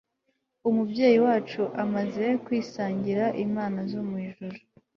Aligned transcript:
umubyeyi 0.69 1.17
wacu 1.25 1.61
amaze 1.83 2.25
kwisangira 2.45 3.25
imana 3.45 3.79
zo 3.91 4.01
mu 4.09 4.15
ijuru 4.27 4.57